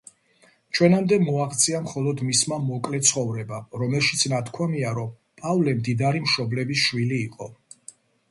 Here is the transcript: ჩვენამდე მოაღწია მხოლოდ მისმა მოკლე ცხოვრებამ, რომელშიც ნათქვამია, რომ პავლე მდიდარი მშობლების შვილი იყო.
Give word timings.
ჩვენამდე 0.77 1.17
მოაღწია 1.25 1.81
მხოლოდ 1.87 2.23
მისმა 2.29 2.57
მოკლე 2.69 3.01
ცხოვრებამ, 3.09 3.67
რომელშიც 3.83 4.25
ნათქვამია, 4.33 4.95
რომ 5.01 5.13
პავლე 5.43 5.75
მდიდარი 5.83 6.23
მშობლების 6.27 6.87
შვილი 6.89 7.21
იყო. 7.27 7.51